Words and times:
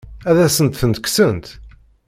Ad 0.29 0.37
asent-tent-kksent? 0.45 1.47